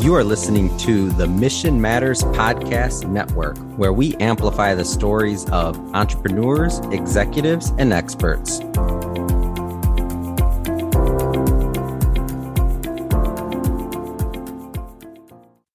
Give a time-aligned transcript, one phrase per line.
[0.00, 5.76] You are listening to the Mission Matters Podcast Network, where we amplify the stories of
[5.94, 8.60] entrepreneurs, executives, and experts.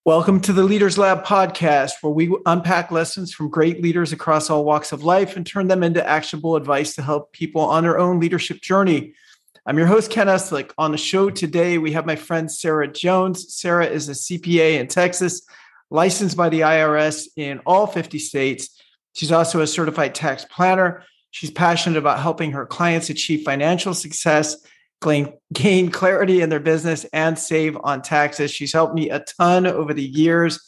[0.03, 4.66] Welcome to the Leaders Lab podcast, where we unpack lessons from great leaders across all
[4.66, 8.20] walks of life and turn them into actionable advice to help people on their own
[8.20, 9.13] leadership journey.
[9.68, 10.71] I'm your host, Ken Eslick.
[10.77, 13.52] On the show today, we have my friend Sarah Jones.
[13.55, 15.41] Sarah is a CPA in Texas,
[15.89, 18.80] licensed by the IRS in all 50 states.
[19.13, 21.03] She's also a certified tax planner.
[21.31, 24.55] She's passionate about helping her clients achieve financial success
[25.52, 28.52] gain, clarity in their business and save on taxes.
[28.52, 30.59] She's helped me a ton over the years.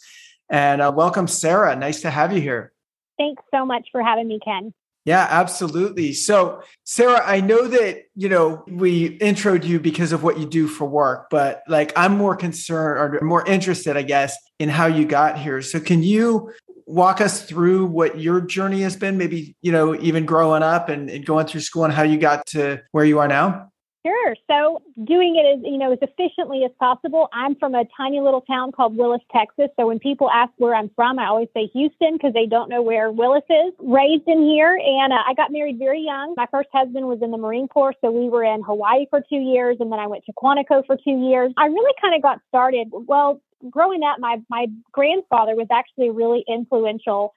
[0.49, 1.75] And uh, welcome, Sarah.
[1.75, 2.73] Nice to have you here.
[3.19, 4.73] Thanks so much for having me, Ken.
[5.07, 6.11] Yeah, absolutely.
[6.11, 10.67] So, Sarah, I know that, you know, we introed you because of what you do
[10.67, 15.05] for work, but like I'm more concerned or more interested, I guess, in how you
[15.05, 15.61] got here.
[15.61, 16.51] So, can you
[16.85, 21.09] walk us through what your journey has been, maybe, you know, even growing up and,
[21.09, 23.71] and going through school and how you got to where you are now?
[24.05, 24.35] Sure.
[24.49, 27.27] So doing it as you know as efficiently as possible.
[27.33, 29.67] I'm from a tiny little town called Willis, Texas.
[29.77, 32.81] So when people ask where I'm from, I always say Houston because they don't know
[32.81, 33.73] where Willis is.
[33.79, 36.35] Raised in here, and uh, I got married very young.
[36.37, 39.39] My first husband was in the Marine Corps, so we were in Hawaii for two
[39.39, 41.51] years, and then I went to Quantico for two years.
[41.57, 42.87] I really kind of got started.
[42.91, 47.33] Well, growing up, my my grandfather was actually a really influential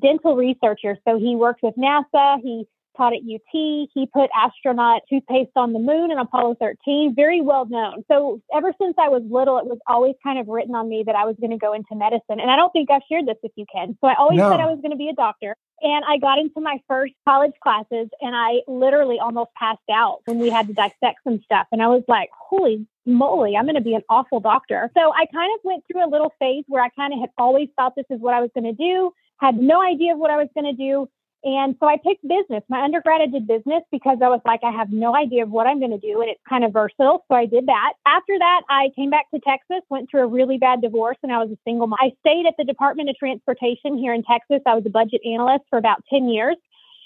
[0.00, 0.96] dental researcher.
[1.06, 2.40] So he worked with NASA.
[2.42, 3.40] He taught at UT.
[3.52, 8.04] He put astronaut toothpaste on the moon in Apollo 13, very well known.
[8.10, 11.14] So ever since I was little, it was always kind of written on me that
[11.14, 12.40] I was going to go into medicine.
[12.40, 13.96] And I don't think I've shared this with you, Ken.
[14.00, 14.50] So I always no.
[14.50, 15.56] said I was going to be a doctor.
[15.80, 20.38] And I got into my first college classes and I literally almost passed out when
[20.38, 21.66] we had to dissect some stuff.
[21.72, 24.90] And I was like, holy moly, I'm going to be an awful doctor.
[24.96, 27.68] So I kind of went through a little phase where I kind of had always
[27.76, 30.36] thought this is what I was going to do, had no idea of what I
[30.36, 31.08] was going to do.
[31.44, 32.64] And so I picked business.
[32.70, 35.66] My undergrad, I did business because I was like, I have no idea of what
[35.66, 36.22] I'm going to do.
[36.22, 37.22] And it's kind of versatile.
[37.28, 37.92] So I did that.
[38.06, 41.38] After that, I came back to Texas, went through a really bad divorce, and I
[41.38, 41.98] was a single mom.
[42.00, 44.60] I stayed at the Department of Transportation here in Texas.
[44.64, 46.56] I was a budget analyst for about 10 years.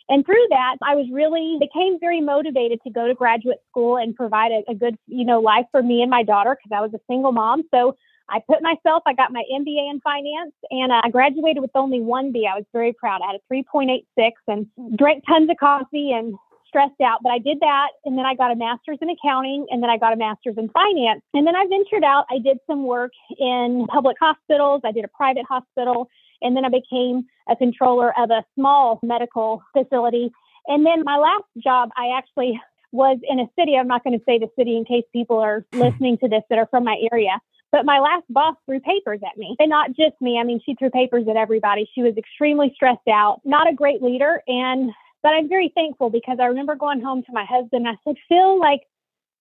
[0.09, 4.15] And through that, I was really became very motivated to go to graduate school and
[4.15, 6.95] provide a, a good, you know, life for me and my daughter because I was
[6.95, 7.65] a single mom.
[7.75, 7.97] So
[8.31, 12.33] I put myself, I got my MBA in finance and I graduated with only one
[12.33, 12.49] B.
[12.51, 13.21] I was very proud.
[13.23, 14.67] I had a 3.86 and
[14.97, 16.35] drank tons of coffee and
[16.67, 17.89] stressed out, but I did that.
[18.05, 20.69] And then I got a master's in accounting and then I got a master's in
[20.69, 21.23] finance.
[21.33, 22.27] And then I ventured out.
[22.31, 24.83] I did some work in public hospitals.
[24.85, 26.09] I did a private hospital.
[26.43, 30.31] And then I became a controller of a small medical facility.
[30.67, 32.61] And then my last job, I actually
[32.93, 33.77] was in a city.
[33.77, 35.81] I'm not going to say the city in case people are hmm.
[35.81, 37.41] listening to this that are from my area.
[37.71, 40.39] But my last boss threw papers at me and not just me.
[40.41, 41.89] I mean, she threw papers at everybody.
[41.95, 44.43] She was extremely stressed out, not a great leader.
[44.47, 44.91] And,
[45.23, 47.87] but I'm very thankful because I remember going home to my husband.
[47.87, 48.81] I said, Phil, like,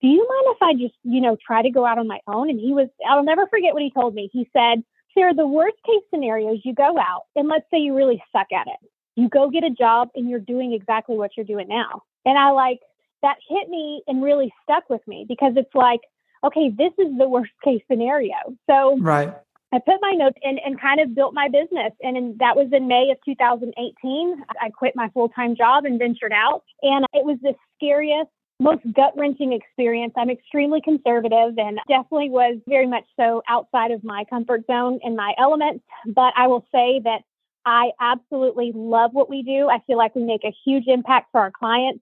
[0.02, 2.50] do you mind if I just, you know, try to go out on my own?
[2.50, 4.30] And he was, I'll never forget what he told me.
[4.34, 4.84] He said,
[5.14, 8.48] Sarah, the worst case scenario is you go out and let's say you really suck
[8.54, 8.90] at it.
[9.16, 12.04] You go get a job and you're doing exactly what you're doing now.
[12.26, 12.80] And I like,
[13.24, 16.02] that hit me and really stuck with me because it's like,
[16.48, 18.36] okay, this is the worst case scenario.
[18.70, 19.34] So right.
[19.74, 21.92] I put my notes in and kind of built my business.
[22.02, 24.44] And in, that was in May of 2018.
[24.62, 26.64] I quit my full time job and ventured out.
[26.82, 30.14] And it was the scariest, most gut wrenching experience.
[30.18, 35.16] I'm extremely conservative and definitely was very much so outside of my comfort zone and
[35.16, 35.84] my elements.
[36.06, 37.20] But I will say that
[37.66, 39.68] I absolutely love what we do.
[39.70, 42.00] I feel like we make a huge impact for our clients.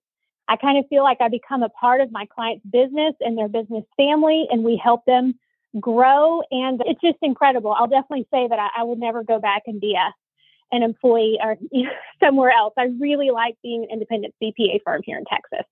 [0.47, 3.47] I kind of feel like I become a part of my client's business and their
[3.47, 5.39] business family, and we help them
[5.79, 6.41] grow.
[6.51, 7.72] And it's just incredible.
[7.72, 10.13] I'll definitely say that I, I would never go back and be a
[10.72, 11.57] an employee or
[12.19, 12.73] somewhere else.
[12.78, 15.66] I really like being an independent CPA firm here in Texas.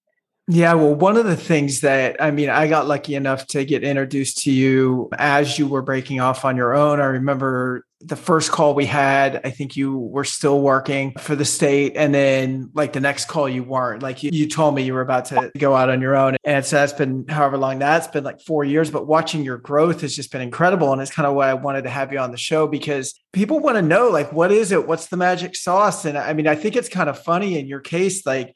[0.50, 3.84] Yeah, well, one of the things that I mean, I got lucky enough to get
[3.84, 7.00] introduced to you as you were breaking off on your own.
[7.00, 11.46] I remember the first call we had, I think you were still working for the
[11.46, 11.94] state.
[11.96, 14.04] And then, like, the next call, you weren't.
[14.04, 16.36] Like, you, you told me you were about to go out on your own.
[16.44, 18.92] And so that's been however long that's been like four years.
[18.92, 20.92] But watching your growth has just been incredible.
[20.92, 23.62] And it's kind of why I wanted to have you on the show because people
[23.62, 24.86] want to know, like, what is it?
[24.86, 26.04] What's the magic sauce?
[26.04, 28.54] And I mean, I think it's kind of funny in your case, like,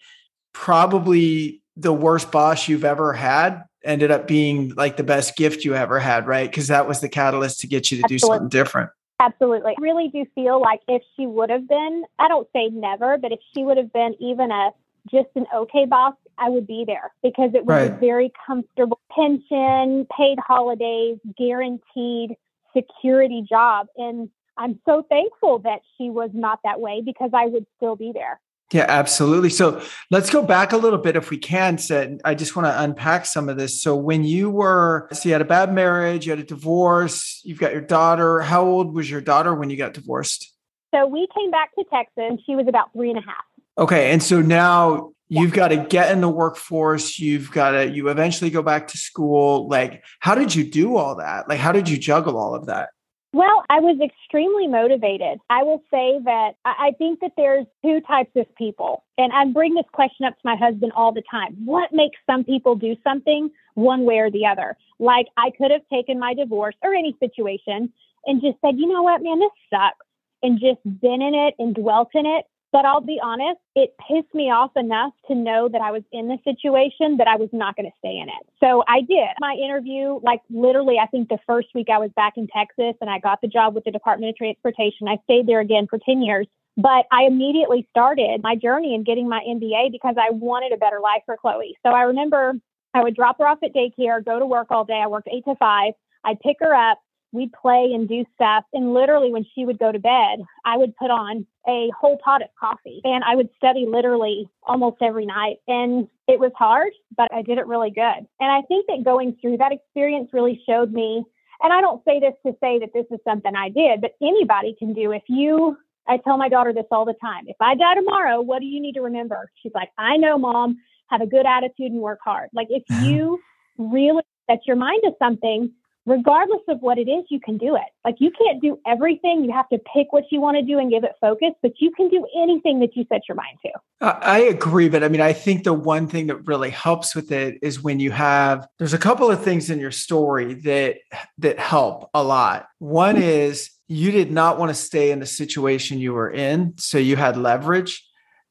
[0.52, 5.76] probably the worst boss you've ever had ended up being like the best gift you
[5.76, 6.50] ever had, right?
[6.50, 8.18] Because that was the catalyst to get you to Absolutely.
[8.18, 8.90] do something different.
[9.20, 9.72] Absolutely.
[9.72, 13.32] I really do feel like if she would have been, I don't say never, but
[13.32, 14.72] if she would have been even a
[15.10, 17.92] just an okay boss, I would be there because it was right.
[17.92, 22.36] a very comfortable pension, paid holidays, guaranteed
[22.76, 23.88] security job.
[23.96, 28.12] And I'm so thankful that she was not that way because I would still be
[28.14, 28.40] there.
[28.74, 29.50] Yeah, absolutely.
[29.50, 29.82] So
[30.12, 31.78] let's go back a little bit if we can.
[31.78, 32.20] Sid.
[32.26, 33.82] I just want to unpack some of this.
[33.82, 37.60] So when you were, so you had a bad marriage, you had a divorce, you've
[37.60, 38.42] got your daughter.
[38.42, 40.54] How old was your daughter when you got divorced?
[40.94, 42.42] So we came back to Texas.
[42.46, 43.46] She was about three and a half.
[43.78, 44.12] Okay.
[44.12, 47.20] And so now you've got to get in the workforce.
[47.20, 49.70] You've got to, you eventually go back to school.
[49.70, 51.48] Like, how did you do all that?
[51.48, 52.90] Like, how did you juggle all of that?
[53.38, 55.38] Well, I was extremely motivated.
[55.52, 59.04] I will say that I think that there's two types of people.
[59.20, 61.56] And I bring this question up to my husband all the time.
[61.64, 64.76] What makes some people do something one way or the other?
[64.98, 67.94] Like I could have taken my divorce or any situation
[68.26, 70.08] and just said, you know what, man, this sucks,
[70.42, 72.46] and just been in it and dwelt in it.
[72.72, 76.28] But I'll be honest, it pissed me off enough to know that I was in
[76.28, 78.48] the situation that I was not going to stay in it.
[78.60, 82.34] So I did my interview, like literally, I think the first week I was back
[82.36, 85.08] in Texas and I got the job with the Department of Transportation.
[85.08, 86.48] I stayed there again for 10 years.
[86.80, 91.00] But I immediately started my journey in getting my MBA because I wanted a better
[91.02, 91.76] life for Chloe.
[91.84, 92.54] So I remember
[92.94, 95.02] I would drop her off at daycare, go to work all day.
[95.04, 95.94] I worked eight to five.
[96.24, 97.00] I'd pick her up
[97.38, 98.66] we'd play and do stuff.
[98.74, 102.42] And literally, when she would go to bed, I would put on a whole pot
[102.42, 105.58] of coffee and I would study literally almost every night.
[105.68, 108.28] And it was hard, but I did it really good.
[108.40, 111.24] And I think that going through that experience really showed me.
[111.62, 114.76] And I don't say this to say that this is something I did, but anybody
[114.78, 115.12] can do.
[115.12, 118.60] If you, I tell my daughter this all the time if I die tomorrow, what
[118.60, 119.50] do you need to remember?
[119.62, 120.78] She's like, I know, mom,
[121.10, 122.50] have a good attitude and work hard.
[122.54, 123.40] Like, if you
[123.78, 125.72] really set your mind to something,
[126.08, 127.84] regardless of what it is, you can do it.
[128.04, 129.44] Like you can't do everything.
[129.44, 131.92] You have to pick what you want to do and give it focus, but you
[131.92, 133.72] can do anything that you set your mind to.
[134.02, 134.88] I agree.
[134.88, 138.00] But I mean, I think the one thing that really helps with it is when
[138.00, 140.96] you have, there's a couple of things in your story that,
[141.40, 142.68] that help a lot.
[142.80, 146.74] One is you did not want to stay in the situation you were in.
[146.78, 148.07] So you had leverage.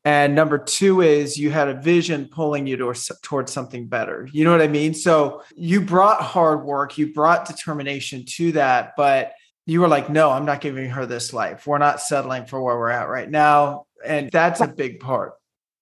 [0.07, 4.29] And number two is you had a vision pulling you to, towards something better.
[4.31, 4.95] You know what I mean?
[4.95, 9.33] So you brought hard work, you brought determination to that, but
[9.67, 11.67] you were like, no, I'm not giving her this life.
[11.67, 13.87] We're not settling for where we're at right now.
[14.07, 15.33] And that's a big part.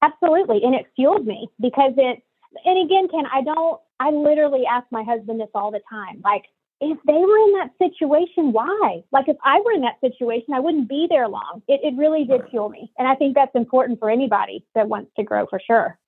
[0.00, 0.64] Absolutely.
[0.64, 2.22] And it fueled me because it,
[2.64, 6.22] and again, Ken, I don't, I literally ask my husband this all the time.
[6.24, 6.44] Like,
[6.80, 9.02] if they were in that situation, why?
[9.12, 11.62] Like if I were in that situation, I wouldn't be there long.
[11.68, 12.92] It, it really did fuel me.
[12.98, 15.98] And I think that's important for anybody that wants to grow for sure.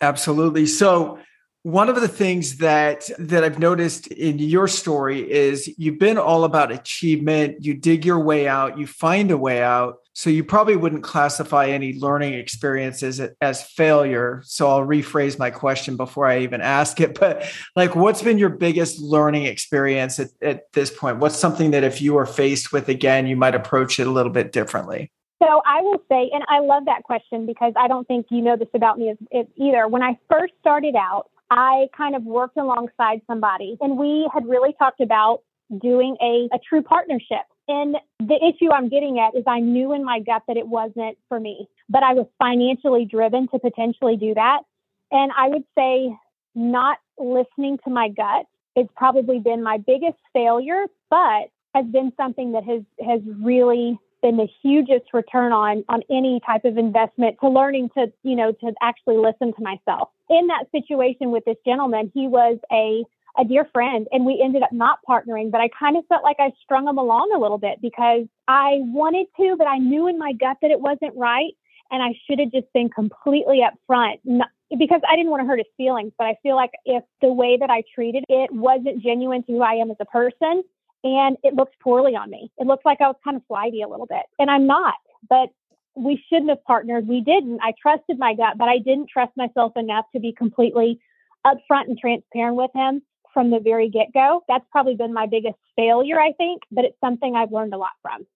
[0.00, 0.66] Absolutely.
[0.66, 1.18] So
[1.62, 6.44] one of the things that that I've noticed in your story is you've been all
[6.44, 9.98] about achievement, you dig your way out, you find a way out.
[10.14, 14.42] So you probably wouldn't classify any learning experiences as failure.
[14.44, 17.12] So I'll rephrase my question before I even ask it.
[17.22, 17.44] But
[17.76, 21.18] like what's been your biggest learning experience at, at this point?
[21.18, 24.32] What's something that if you were faced with again, you might approach it a little
[24.32, 25.12] bit differently?
[25.40, 28.56] So I will say, and I love that question because I don't think you know
[28.56, 29.14] this about me
[29.56, 29.86] either.
[29.88, 34.74] When I first started out, I kind of worked alongside somebody and we had really
[34.78, 35.42] talked about
[35.82, 37.44] doing a, a true partnership.
[37.68, 41.18] And the issue I'm getting at is I knew in my gut that it wasn't
[41.28, 44.62] for me, but I was financially driven to potentially do that.
[45.10, 46.16] And I would say
[46.54, 52.52] not listening to my gut has probably been my biggest failure, but has been something
[52.52, 57.48] that has has really been the hugest return on on any type of investment to
[57.48, 60.08] learning to you know to actually listen to myself.
[60.30, 63.04] In that situation with this gentleman he was a
[63.38, 66.36] a dear friend and we ended up not partnering but i kind of felt like
[66.38, 70.18] i strung him along a little bit because i wanted to but i knew in
[70.18, 71.52] my gut that it wasn't right
[71.90, 74.18] and i should have just been completely upfront.
[74.24, 74.48] Not,
[74.78, 77.56] because i didn't want to hurt his feelings but i feel like if the way
[77.58, 80.62] that i treated it wasn't genuine to who i am as a person
[81.04, 82.50] and it looked poorly on me.
[82.58, 84.94] It looked like I was kind of flighty a little bit, and I'm not.
[85.28, 85.50] But
[85.94, 87.06] we shouldn't have partnered.
[87.06, 87.60] We didn't.
[87.62, 91.00] I trusted my gut, but I didn't trust myself enough to be completely
[91.46, 94.42] upfront and transparent with him from the very get go.
[94.48, 97.90] That's probably been my biggest failure, I think, but it's something I've learned a lot
[98.00, 98.26] from.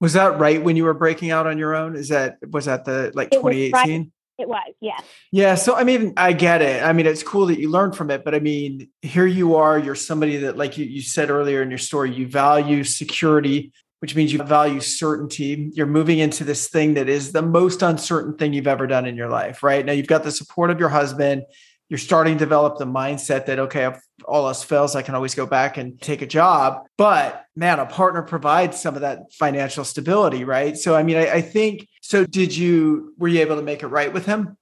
[0.00, 1.96] Was that right when you were breaking out on your own?
[1.96, 4.12] Is that was that the like 2018?
[4.36, 4.98] It was, yeah.
[5.30, 5.54] Yeah.
[5.54, 6.82] So, I mean, I get it.
[6.82, 9.78] I mean, it's cool that you learned from it, but I mean, here you are,
[9.78, 14.16] you're somebody that, like you, you said earlier in your story, you value security, which
[14.16, 15.70] means you value certainty.
[15.74, 19.14] You're moving into this thing that is the most uncertain thing you've ever done in
[19.14, 19.86] your life, right?
[19.86, 21.44] Now, you've got the support of your husband.
[21.88, 25.34] You're starting to develop the mindset that, okay, if all else fails, I can always
[25.34, 26.82] go back and take a job.
[26.96, 30.76] But man, a partner provides some of that financial stability, right?
[30.76, 32.24] So, I mean, I, I think so.
[32.24, 34.56] Did you, were you able to make it right with him?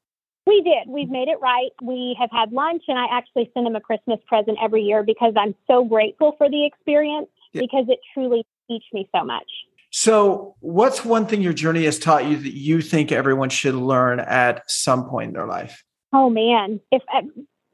[0.47, 0.89] We did.
[0.89, 1.71] We've made it right.
[1.81, 5.35] We have had lunch, and I actually send him a Christmas present every year because
[5.37, 7.29] I'm so grateful for the experience.
[7.53, 7.61] yeah.
[7.63, 9.47] because it truly teach me so much.
[9.91, 14.21] So, what's one thing your journey has taught you that you think everyone should learn
[14.21, 15.85] at some point in their life?
[16.13, 17.23] Oh man, if uh,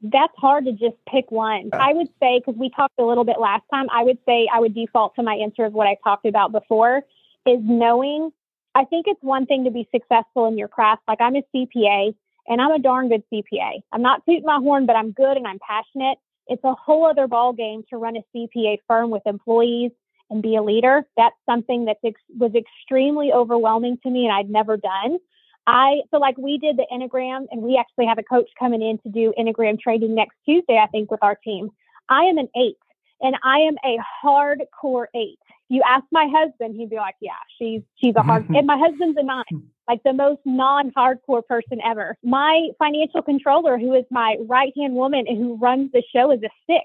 [0.01, 1.69] that's hard to just pick one.
[1.73, 4.59] I would say because we talked a little bit last time, I would say I
[4.59, 7.01] would default to my answer of what I talked about before
[7.45, 8.31] is knowing.
[8.75, 11.01] I think it's one thing to be successful in your craft.
[11.07, 12.15] Like I'm a CPA
[12.47, 13.81] and I'm a darn good CPA.
[13.91, 16.17] I'm not tooting my horn, but I'm good and I'm passionate.
[16.47, 19.91] It's a whole other ball game to run a CPA firm with employees
[20.29, 21.03] and be a leader.
[21.17, 25.17] That's something that ex- was extremely overwhelming to me and I'd never done.
[25.69, 28.97] I so like we did the Enneagram and we actually have a coach coming in
[28.99, 31.69] to do Enneagram training next Tuesday, I think, with our team.
[32.09, 32.77] I am an eight
[33.21, 35.37] and I am a hardcore eight.
[35.69, 39.17] You ask my husband, he'd be like, Yeah, she's she's a hard and my husband's
[39.19, 39.43] a nine,
[39.87, 42.17] like the most non-hardcore person ever.
[42.23, 46.49] My financial controller, who is my right-hand woman and who runs the show, is a
[46.65, 46.83] six.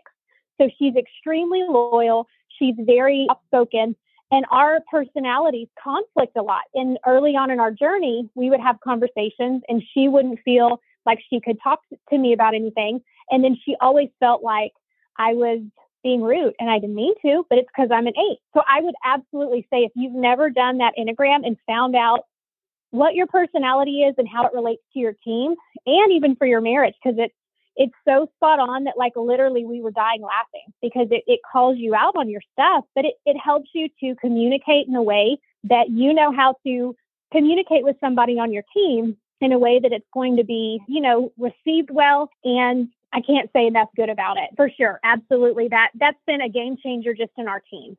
[0.61, 2.29] So she's extremely loyal.
[2.59, 3.97] She's very outspoken
[4.35, 6.63] and our personalities conflict a lot.
[6.75, 11.21] And early on in our journey, we would have conversations and she wouldn't feel like
[11.31, 11.79] she could talk
[12.11, 13.01] to me about anything.
[13.31, 14.73] And then she always felt like
[15.17, 15.61] I was
[16.03, 18.39] being rude and I didn't mean to, but it's because I'm an eight.
[18.55, 22.23] So I would absolutely say if you've never done that Enneagram and found out
[22.91, 25.55] what your personality is and how it relates to your team
[25.87, 27.35] and even for your marriage, because it's
[27.77, 31.77] it's so spot on that like literally we were dying laughing because it, it calls
[31.79, 35.39] you out on your stuff, but it, it helps you to communicate in a way
[35.65, 36.95] that you know how to
[37.33, 41.01] communicate with somebody on your team in a way that it's going to be, you
[41.01, 42.31] know, received well.
[42.45, 45.01] And I can't say enough good about it for sure.
[45.05, 45.69] Absolutely.
[45.69, 47.97] That that's been a game changer just in our team.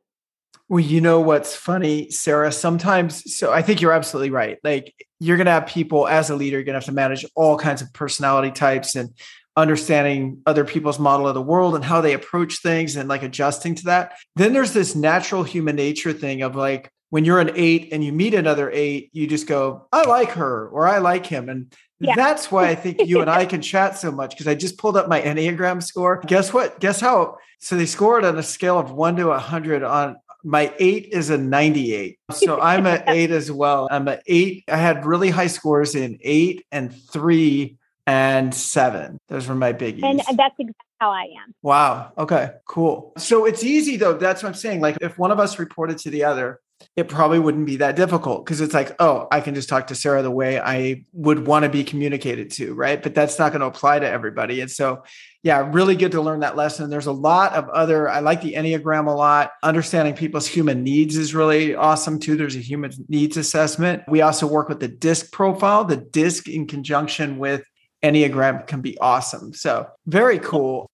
[0.68, 2.52] Well, you know what's funny, Sarah?
[2.52, 4.58] Sometimes, so I think you're absolutely right.
[4.64, 7.24] Like, you're going to have people as a leader, you're going to have to manage
[7.36, 9.12] all kinds of personality types and
[9.58, 13.76] understanding other people's model of the world and how they approach things and like adjusting
[13.76, 14.14] to that.
[14.36, 18.12] Then there's this natural human nature thing of like when you're an eight and you
[18.12, 21.48] meet another eight, you just go, I like her or I like him.
[21.48, 22.16] And yeah.
[22.16, 24.98] that's why I think you and I can chat so much because I just pulled
[24.98, 26.22] up my Enneagram score.
[26.28, 26.80] Guess what?
[26.80, 27.38] Guess how?
[27.60, 31.38] So they scored on a scale of one to 100 on my eight is a
[31.38, 32.20] 98.
[32.32, 33.88] So I'm an eight as well.
[33.90, 34.66] I'm an eight.
[34.68, 39.20] I had really high scores in eight and three and seven.
[39.28, 40.04] Those were my biggies.
[40.04, 40.68] And that's exactly
[41.00, 41.54] how I am.
[41.62, 42.12] Wow.
[42.18, 43.14] Okay, cool.
[43.18, 44.14] So it's easy though.
[44.14, 44.82] That's what I'm saying.
[44.82, 46.60] Like if one of us reported to the other,
[46.96, 49.96] it probably wouldn't be that difficult because it's like, oh, I can just talk to
[49.96, 53.02] Sarah the way I would want to be communicated to, right?
[53.02, 54.62] But that's not going to apply to everybody.
[54.62, 55.04] And so,
[55.42, 56.90] yeah, really good to learn that lesson.
[56.90, 59.52] There's a lot of other, I like the Enneagram a lot.
[59.64, 62.36] Understanding people's human needs is really awesome too.
[62.36, 64.04] There's a human needs assessment.
[64.08, 67.66] We also work with the DISC profile, the DISC in conjunction with
[68.06, 69.54] Enneagram can be awesome.
[69.54, 70.90] So very cool.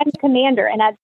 [0.00, 0.96] I'm commander and I've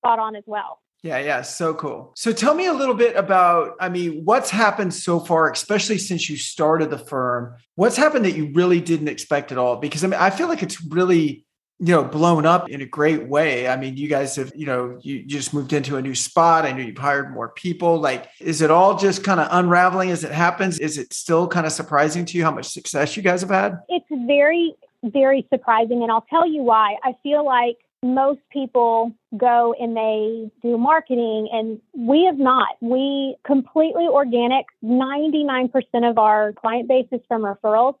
[0.00, 0.80] spot on as well.
[1.02, 2.12] Yeah, yeah, so cool.
[2.16, 6.28] So tell me a little bit about, I mean, what's happened so far, especially since
[6.28, 7.54] you started the firm?
[7.76, 9.76] What's happened that you really didn't expect at all?
[9.76, 11.46] Because I mean, I feel like it's really,
[11.78, 13.68] you know, blown up in a great way.
[13.68, 16.64] I mean, you guys have, you know, you, you just moved into a new spot.
[16.64, 18.00] I know you've hired more people.
[18.00, 20.80] Like, is it all just kind of unraveling as it happens?
[20.80, 23.78] Is it still kind of surprising to you how much success you guys have had?
[23.88, 26.02] It's very very surprising.
[26.02, 26.96] And I'll tell you why.
[27.04, 32.76] I feel like most people go and they do marketing and we have not.
[32.80, 34.66] We completely organic.
[34.84, 35.70] 99%
[36.08, 37.94] of our client base is from referrals.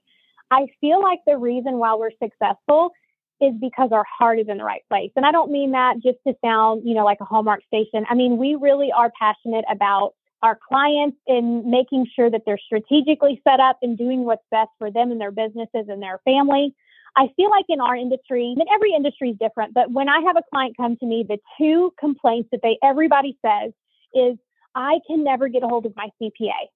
[0.50, 2.92] I feel like the reason why we're successful
[3.40, 5.10] is because our heart is in the right place.
[5.14, 8.04] And I don't mean that just to sound, you know, like a Hallmark station.
[8.08, 13.40] I mean, we really are passionate about our clients in making sure that they're strategically
[13.44, 16.74] set up and doing what's best for them and their businesses and their family.
[17.16, 20.36] I feel like in our industry, and every industry is different, but when I have
[20.36, 23.72] a client come to me, the two complaints that they everybody says
[24.14, 24.36] is
[24.74, 26.68] I can never get a hold of my CPA.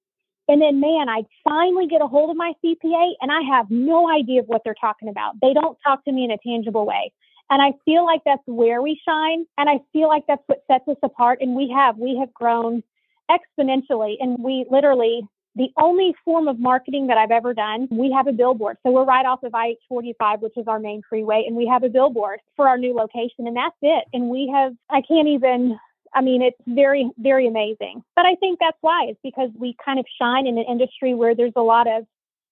[0.47, 4.11] And then, man, I finally get a hold of my CPA and I have no
[4.11, 5.35] idea of what they're talking about.
[5.41, 7.13] They don't talk to me in a tangible way.
[7.49, 9.45] And I feel like that's where we shine.
[9.57, 11.39] And I feel like that's what sets us apart.
[11.41, 12.83] And we have, we have grown
[13.31, 14.15] exponentially.
[14.19, 15.21] And we literally
[15.55, 18.77] the only form of marketing that I've ever done, we have a billboard.
[18.83, 21.83] So we're right off of I 45, which is our main freeway, and we have
[21.83, 24.05] a billboard for our new location, and that's it.
[24.13, 25.77] And we have, I can't even,
[26.13, 28.03] I mean, it's very, very amazing.
[28.15, 31.35] But I think that's why, it's because we kind of shine in an industry where
[31.35, 32.05] there's a lot of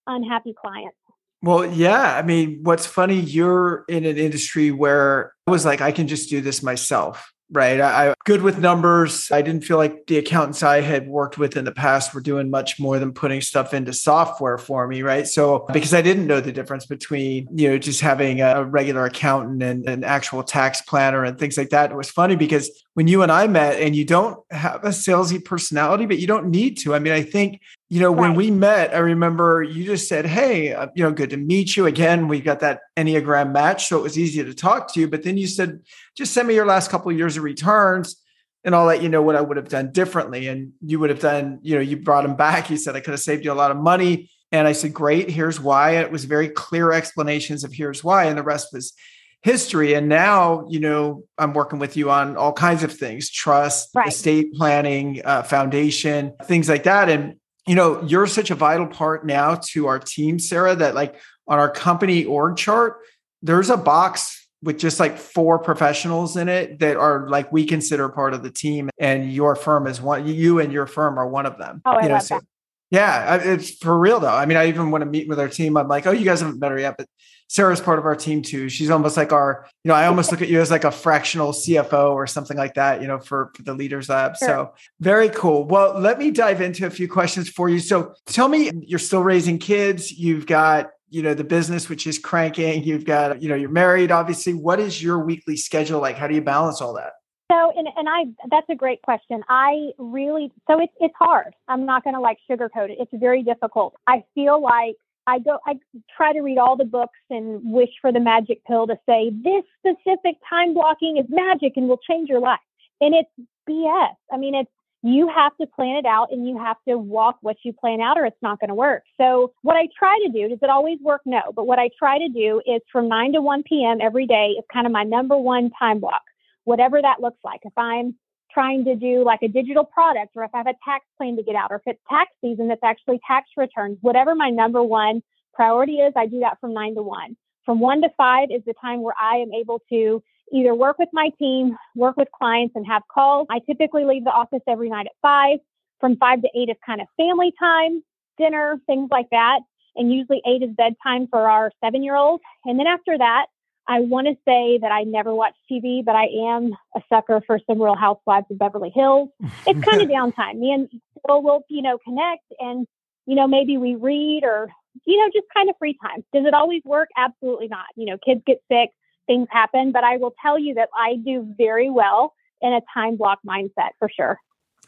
[0.05, 0.98] unhappy clients.
[1.43, 2.15] Well, yeah.
[2.15, 6.29] I mean, what's funny, you're in an industry where I was like, I can just
[6.29, 7.81] do this myself right?
[7.81, 9.29] I, I good with numbers.
[9.31, 12.50] I didn't feel like the accountants I had worked with in the past were doing
[12.50, 15.27] much more than putting stuff into software for me, right?
[15.27, 19.62] So because I didn't know the difference between, you know, just having a regular accountant
[19.62, 21.91] and an actual tax planner and things like that.
[21.91, 25.43] It was funny because when you and I met and you don't have a salesy
[25.43, 26.96] personality, but you don't need to.
[26.96, 27.62] I mean, I think,
[27.92, 28.22] you know, right.
[28.22, 31.76] when we met, I remember you just said, Hey, uh, you know, good to meet
[31.76, 32.30] you again.
[32.30, 33.88] We got that Enneagram match.
[33.88, 35.10] So it was easy to talk to you.
[35.10, 35.82] But then you said,
[36.16, 38.16] just send me your last couple of years of returns
[38.64, 40.48] and I'll let you know what I would have done differently.
[40.48, 42.70] And you would have done, you know, you brought him back.
[42.70, 44.30] You said, I could have saved you a lot of money.
[44.54, 45.96] And I said, great, here's why.
[45.96, 48.24] And it was very clear explanations of here's why.
[48.24, 48.94] And the rest was
[49.42, 49.96] history.
[49.96, 54.08] And now, you know, I'm working with you on all kinds of things trust, right.
[54.08, 57.10] estate planning, uh, foundation, things like that.
[57.10, 57.36] And,
[57.72, 61.16] you know, you're such a vital part now to our team, Sarah, that like
[61.48, 62.98] on our company org chart,
[63.42, 68.10] there's a box with just like four professionals in it that are like we consider
[68.10, 71.46] part of the team and your firm is one you and your firm are one
[71.46, 72.44] of them oh, I you know, love so, that.
[72.92, 75.76] Yeah it's for real though i mean i even want to meet with our team
[75.76, 77.08] i'm like oh you guys haven't met her yet but
[77.52, 78.70] Sarah's part of our team too.
[78.70, 81.52] She's almost like our, you know, I almost look at you as like a fractional
[81.52, 84.38] CFO or something like that, you know, for, for the Leaders Lab.
[84.38, 84.48] Sure.
[84.48, 85.66] So very cool.
[85.66, 87.80] Well, let me dive into a few questions for you.
[87.80, 90.14] So tell me, you're still raising kids.
[90.14, 92.86] You've got, you know, the business, which is cranking.
[92.86, 94.54] You've got, you know, you're married, obviously.
[94.54, 96.16] What is your weekly schedule like?
[96.16, 97.12] How do you balance all that?
[97.51, 99.43] So, and, and I, that's a great question.
[99.50, 101.53] I really, so it's, it's hard.
[101.67, 102.98] I'm not going to like sugarcoat it.
[103.00, 103.96] It's very difficult.
[104.08, 104.96] I feel like
[105.27, 105.74] I go, I
[106.15, 109.63] try to read all the books and wish for the magic pill to say this
[109.79, 112.60] specific time blocking is magic and will change your life.
[113.01, 114.15] And it's BS.
[114.31, 114.72] I mean, it's,
[115.03, 118.17] you have to plan it out and you have to walk what you plan out
[118.17, 119.03] or it's not going to work.
[119.20, 121.22] So what I try to do, does it always work?
[121.25, 121.41] No.
[121.53, 123.98] But what I try to do is from 9 to 1 p.m.
[124.00, 126.22] every day is kind of my number one time block,
[126.65, 127.62] whatever that looks like.
[127.63, 128.15] If I'm
[128.53, 131.44] trying to do like a digital product or if I have a tax plan to
[131.44, 135.22] get out or if it's tax season that's actually tax returns, whatever my number one
[135.53, 137.38] priority is, I do that from nine to one.
[137.65, 141.10] From one to five is the time where I am able to either work with
[141.13, 143.48] my team, work with clients and have calls.
[143.50, 145.59] I typically leave the office every night at five.
[146.00, 148.03] From five to eight is kind of family time,
[148.38, 149.59] dinner, things like that.
[149.96, 152.42] And usually eight is bedtime for our seven year old.
[152.66, 153.48] And then after that,
[153.87, 157.59] I want to say that I never watch TV, but I am a sucker for
[157.67, 159.29] some Real Housewives of Beverly Hills.
[159.65, 160.55] It's kind of downtime.
[160.55, 160.89] Me and
[161.25, 162.87] Phil will, you know, connect and,
[163.25, 164.70] you know, maybe we read or,
[165.05, 166.24] you know, just kind of free time.
[166.33, 167.09] Does it always work?
[167.17, 167.87] Absolutely not.
[167.96, 168.89] You know, kids get sick,
[169.27, 173.17] things happen, but I will tell you that I do very well in a time
[173.17, 174.39] block mindset for sure.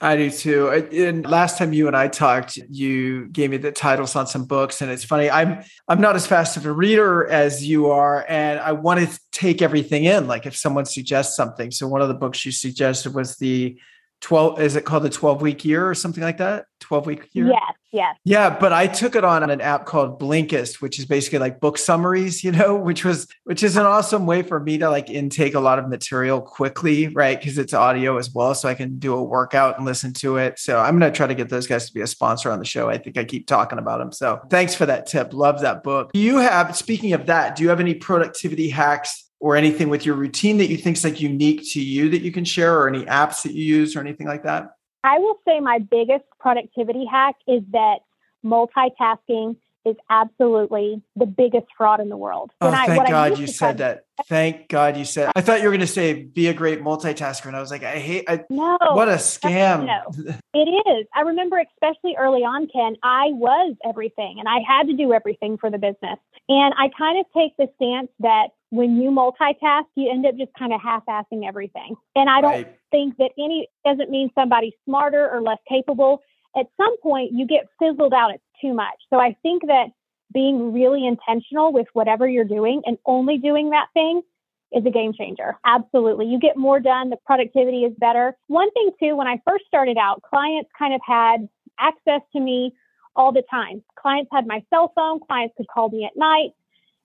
[0.04, 0.68] I do too.
[0.70, 4.82] And last time you and I talked, you gave me the titles on some books,
[4.82, 5.32] and it's funny.
[5.32, 9.20] I'm I'm not as fast of a reader as you are, and I want to
[9.32, 10.28] take everything in.
[10.28, 11.72] Like if someone suggests something.
[11.72, 13.80] So one of the books you suggested was the
[14.24, 16.66] 12 is it called the 12 week year or something like that?
[16.80, 17.48] 12 week year?
[17.48, 18.16] Yes yes.
[18.26, 21.78] Yeah but i took it on an app called blinkist which is basically like book
[21.78, 25.54] summaries you know which was which is an awesome way for me to like intake
[25.54, 27.40] a lot of material quickly right?
[27.40, 30.60] Because it's audio as well so i can do a workout and listen to it.
[30.60, 32.66] So i'm going to try to get those guys to be a sponsor on the
[32.66, 32.90] show.
[32.90, 35.34] I think i keep talking about them so thanks for that tip.
[35.34, 36.12] Love that book.
[36.14, 40.06] Do you have speaking of that do you have any productivity hacks or anything with
[40.06, 42.88] your routine that you think is like unique to you that you can share or
[42.88, 44.77] any apps that you use or anything like that?
[45.03, 47.97] I will say my biggest productivity hack is that
[48.45, 52.51] multitasking is absolutely the biggest fraud in the world.
[52.62, 54.06] Oh, I, thank God you said that.
[54.27, 55.34] Thank God you said.
[55.36, 57.84] I thought you were going to say be a great multitasker, and I was like,
[57.84, 58.23] I hate.
[58.29, 59.86] I, no, what a scam!
[59.86, 61.06] No, it is.
[61.13, 62.95] I remember, especially early on, Ken.
[63.03, 66.17] I was everything, and I had to do everything for the business.
[66.47, 70.52] And I kind of take the stance that when you multitask, you end up just
[70.58, 71.94] kind of half-assing everything.
[72.16, 72.80] And I don't right.
[72.90, 76.22] think that any doesn't mean somebody's smarter or less capable.
[76.58, 78.32] At some point, you get fizzled out.
[78.34, 78.96] It's too much.
[79.12, 79.90] So I think that
[80.34, 84.24] being really intentional with whatever you're doing and only doing that thing
[84.72, 85.56] is a game changer.
[85.64, 86.26] Absolutely.
[86.26, 87.12] You get more done.
[87.12, 88.36] The productivity is better.
[88.48, 91.48] One thing too, when I first started out, clients kind of had
[91.80, 92.74] access to me
[93.16, 93.84] all the time.
[94.00, 95.20] Clients had my cell phone.
[95.20, 96.54] Clients could call me at night.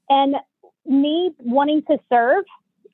[0.09, 0.37] And
[0.89, 2.45] me wanting to serve,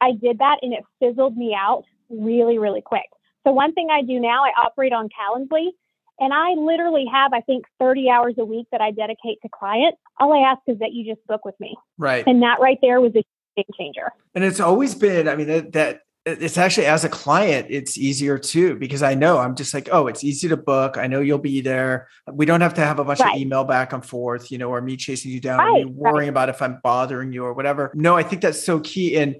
[0.01, 3.07] I did that and it fizzled me out really, really quick.
[3.47, 5.69] So one thing I do now, I operate on Calendly
[6.19, 9.99] and I literally have, I think, 30 hours a week that I dedicate to clients.
[10.19, 11.77] All I ask is that you just book with me.
[11.99, 12.25] Right.
[12.27, 13.25] And that right there was a
[13.57, 14.13] game changer.
[14.35, 18.39] And it's always been, I mean, that, that it's actually as a client, it's easier
[18.39, 20.97] too, because I know I'm just like, oh, it's easy to book.
[20.97, 22.09] I know you'll be there.
[22.33, 23.35] We don't have to have a bunch right.
[23.35, 25.69] of email back and forth, you know, or me chasing you down right.
[25.69, 26.29] or me worrying right.
[26.29, 27.93] about if I'm bothering you or whatever.
[27.95, 29.17] No, I think that's so key.
[29.17, 29.37] And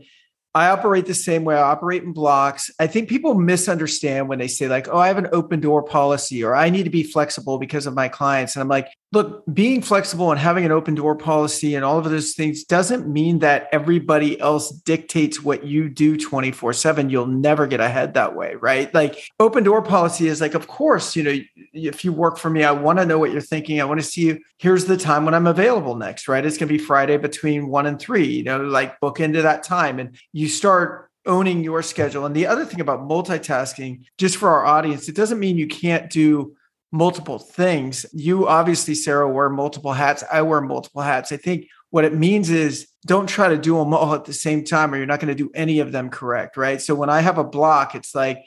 [0.57, 1.57] I operate the same way.
[1.57, 2.71] I operate in blocks.
[2.79, 6.45] I think people misunderstand when they say, like, oh, I have an open door policy
[6.45, 8.55] or I need to be flexible because of my clients.
[8.55, 12.05] And I'm like, look, being flexible and having an open door policy and all of
[12.05, 17.09] those things doesn't mean that everybody else dictates what you do 24 7.
[17.09, 18.93] You'll never get ahead that way, right?
[18.93, 21.39] Like, open door policy is like, of course, you know,
[21.73, 23.81] if you work for me, I want to know what you're thinking.
[23.81, 24.41] I want to see you.
[24.59, 26.45] Here's the time when I'm available next, right?
[26.45, 29.63] It's going to be Friday between one and three, you know, like book into that
[29.63, 29.99] time.
[30.01, 32.27] And you start owning your schedule.
[32.27, 36.11] And the other thing about multitasking, just for our audience, it doesn't mean you can't
[36.11, 36.57] do
[36.95, 38.07] multiple things.
[38.13, 40.23] You obviously, Sarah, wear multiple hats.
[40.31, 41.33] I wear multiple hats.
[41.33, 44.65] I think what it means is don't try to do them all at the same
[44.65, 46.57] time or you're not going to do any of them correct.
[46.57, 46.81] Right.
[46.81, 48.45] So when I have a block, it's like,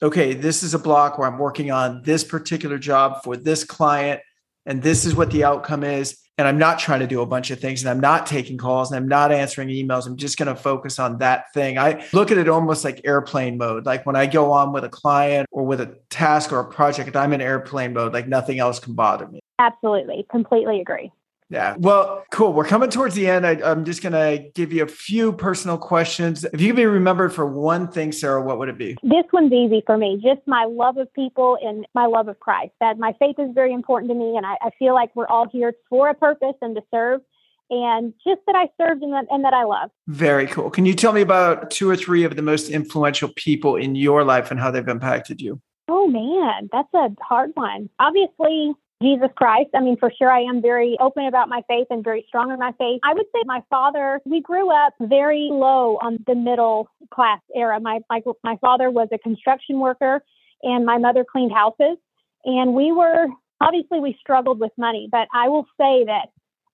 [0.00, 4.20] okay, this is a block where I'm working on this particular job for this client,
[4.64, 7.50] and this is what the outcome is and I'm not trying to do a bunch
[7.50, 10.06] of things and I'm not taking calls and I'm not answering emails.
[10.06, 11.78] I'm just going to focus on that thing.
[11.78, 13.84] I look at it almost like airplane mode.
[13.84, 17.14] Like when I go on with a client or with a task or a project,
[17.14, 19.40] I'm in airplane mode, like nothing else can bother me.
[19.58, 20.24] Absolutely.
[20.30, 21.12] Completely agree.
[21.50, 21.74] Yeah.
[21.78, 22.52] Well, cool.
[22.52, 23.44] We're coming towards the end.
[23.44, 26.44] I, am just going to give you a few personal questions.
[26.44, 28.96] If you could be remembered for one thing, Sarah, what would it be?
[29.02, 30.20] This one's easy for me.
[30.22, 32.72] Just my love of people and my love of Christ.
[32.80, 34.36] That my faith is very important to me.
[34.36, 37.20] And I, I feel like we're all here for a purpose and to serve.
[37.68, 39.90] And just that I served and that, and that I love.
[40.06, 40.70] Very cool.
[40.70, 44.24] Can you tell me about two or three of the most influential people in your
[44.24, 45.60] life and how they've impacted you?
[45.88, 47.90] Oh man, that's a hard one.
[47.98, 49.70] Obviously, Jesus Christ.
[49.74, 52.58] I mean, for sure, I am very open about my faith and very strong in
[52.58, 53.00] my faith.
[53.02, 57.80] I would say my father, we grew up very low on the middle class era.
[57.80, 60.22] My, my, my father was a construction worker
[60.62, 61.96] and my mother cleaned houses.
[62.44, 63.28] And we were,
[63.60, 66.26] obviously, we struggled with money, but I will say that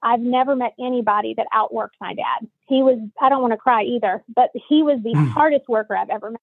[0.03, 2.49] I've never met anybody that outworked my dad.
[2.69, 5.29] He was, I don't want to cry either, but he was the mm.
[5.31, 6.41] hardest worker I've ever met.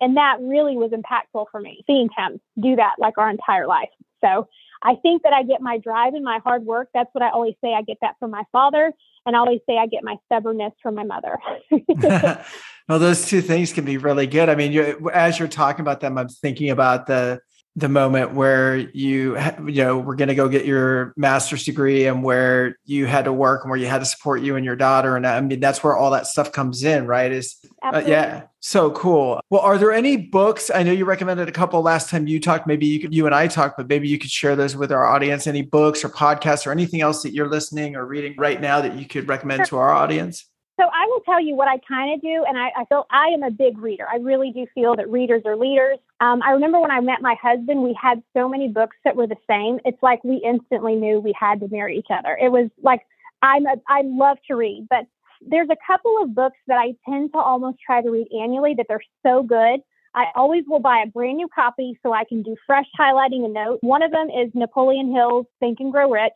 [0.00, 3.88] And that really was impactful for me, seeing him do that like our entire life.
[4.22, 4.48] So
[4.82, 6.88] I think that I get my drive and my hard work.
[6.94, 7.74] That's what I always say.
[7.74, 8.92] I get that from my father,
[9.26, 11.38] and I always say I get my stubbornness from my mother.
[12.88, 14.48] well, those two things can be really good.
[14.48, 17.40] I mean, you, as you're talking about them, I'm thinking about the
[17.78, 22.24] the moment where you you know we're going to go get your master's degree and
[22.24, 25.16] where you had to work and where you had to support you and your daughter
[25.16, 28.42] and i mean that's where all that stuff comes in right is uh, yeah.
[28.60, 29.40] So cool.
[29.50, 32.66] Well are there any books i know you recommended a couple last time you talked
[32.66, 35.04] maybe you could you and i talked but maybe you could share those with our
[35.04, 35.46] audience.
[35.46, 38.98] Any books or podcasts or anything else that you're listening or reading right now that
[38.98, 40.46] you could recommend to our audience
[40.78, 43.26] so I will tell you what I kind of do, and I, I, feel I
[43.28, 44.06] am a big reader.
[44.10, 45.98] I really do feel that readers are leaders.
[46.20, 49.26] Um, I remember when I met my husband, we had so many books that were
[49.26, 49.80] the same.
[49.84, 52.38] It's like we instantly knew we had to marry each other.
[52.40, 53.02] It was like
[53.42, 55.06] I'm a, I love to read, but
[55.40, 58.86] there's a couple of books that I tend to almost try to read annually that
[58.88, 59.80] they're so good.
[60.14, 63.54] I always will buy a brand new copy so I can do fresh highlighting and
[63.54, 63.78] notes.
[63.82, 66.32] One of them is Napoleon Hill's Think and Grow Rich.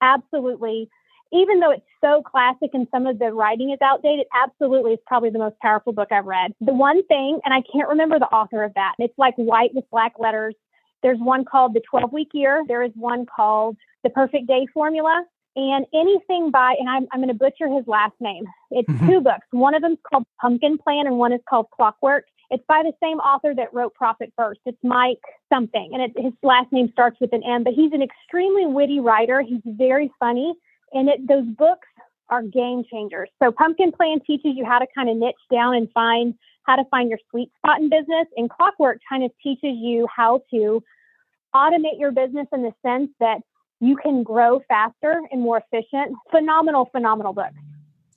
[0.00, 0.88] Absolutely
[1.32, 5.30] even though it's so classic and some of the writing is outdated, absolutely it's probably
[5.30, 6.52] the most powerful book I've read.
[6.60, 9.84] The one thing, and I can't remember the author of that, it's like white with
[9.90, 10.54] black letters.
[11.02, 12.64] There's one called The 12 Week Year.
[12.66, 15.24] There is one called The Perfect Day Formula.
[15.56, 18.44] And anything by, and I'm, I'm going to butcher his last name.
[18.70, 19.08] It's mm-hmm.
[19.08, 19.46] two books.
[19.50, 22.26] One of them's called Pumpkin Plan and one is called Clockwork.
[22.50, 24.60] It's by the same author that wrote Profit First.
[24.64, 25.20] It's Mike
[25.52, 29.00] something, and it, his last name starts with an M, but he's an extremely witty
[29.00, 29.42] writer.
[29.42, 30.54] He's very funny.
[30.92, 31.88] And it, those books
[32.30, 33.30] are game changers.
[33.42, 36.84] So Pumpkin Plan teaches you how to kind of niche down and find how to
[36.90, 38.26] find your sweet spot in business.
[38.36, 40.82] And Clockwork kind of teaches you how to
[41.54, 43.38] automate your business in the sense that
[43.80, 46.14] you can grow faster and more efficient.
[46.30, 47.52] Phenomenal, phenomenal book.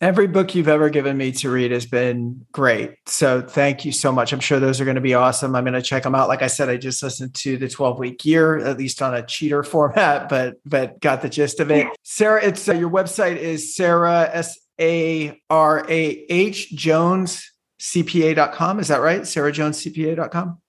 [0.01, 2.95] Every book you've ever given me to read has been great.
[3.05, 4.33] So thank you so much.
[4.33, 5.55] I'm sure those are going to be awesome.
[5.55, 6.27] I'm going to check them out.
[6.27, 9.23] Like I said, I just listened to the 12 week year, at least on a
[9.23, 11.87] cheater format, but but got the gist of it.
[12.01, 18.79] Sarah, it's uh, your website is Sarah S A R A H Jones CPA.com.
[18.79, 19.27] Is that right?
[19.27, 20.59] Sarah Jones CPA.com.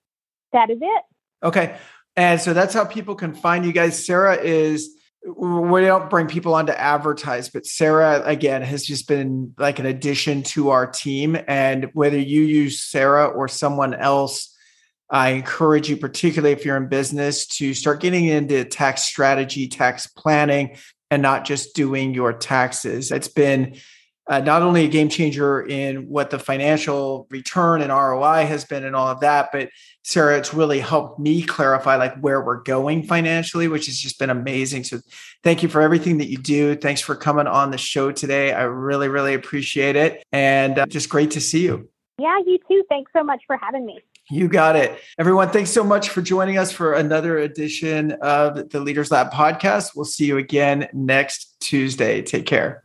[0.52, 1.02] That is it.
[1.42, 1.78] Okay.
[2.16, 4.04] And so that's how people can find you guys.
[4.04, 9.54] Sarah is we don't bring people on to advertise, but Sarah again has just been
[9.56, 11.36] like an addition to our team.
[11.46, 14.56] And whether you use Sarah or someone else,
[15.10, 20.06] I encourage you, particularly if you're in business, to start getting into tax strategy, tax
[20.06, 20.76] planning,
[21.10, 23.12] and not just doing your taxes.
[23.12, 23.76] It's been
[24.28, 28.84] uh, not only a game changer in what the financial return and ROI has been
[28.84, 29.68] and all of that, but
[30.04, 34.30] Sarah, it's really helped me clarify like where we're going financially, which has just been
[34.30, 34.84] amazing.
[34.84, 35.00] So
[35.42, 36.76] thank you for everything that you do.
[36.76, 38.52] Thanks for coming on the show today.
[38.52, 40.24] I really, really appreciate it.
[40.32, 41.88] And uh, just great to see you.
[42.18, 42.84] Yeah, you too.
[42.88, 43.98] Thanks so much for having me.
[44.30, 45.00] You got it.
[45.18, 49.96] Everyone, thanks so much for joining us for another edition of the Leaders Lab podcast.
[49.96, 52.22] We'll see you again next Tuesday.
[52.22, 52.84] Take care.